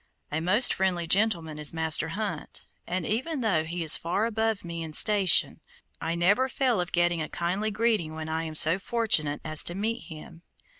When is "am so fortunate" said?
8.45-9.41